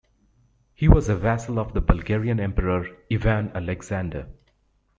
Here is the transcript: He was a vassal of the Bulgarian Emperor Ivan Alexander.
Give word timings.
He 0.73 0.87
was 0.87 1.09
a 1.09 1.15
vassal 1.15 1.59
of 1.59 1.73
the 1.75 1.79
Bulgarian 1.81 2.39
Emperor 2.39 2.87
Ivan 3.11 3.51
Alexander. 3.53 4.29